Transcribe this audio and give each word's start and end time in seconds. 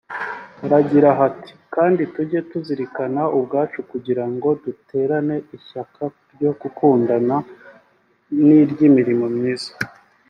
Haragira 0.59 1.09
hati 1.19 1.51
“…kandi 1.75 2.01
tujye 2.13 2.39
tuzirikana 2.51 3.21
ubwacu 3.37 3.79
kugira 3.91 4.23
ngo 4.33 4.49
duterane 4.63 5.35
ishyaka 5.57 6.03
ryo 6.33 6.51
gukundana 6.61 7.35
n’iry’imirimo 8.47 9.27
myiza” 9.35 9.71